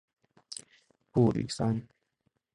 [1.11, 1.79] 布吕桑。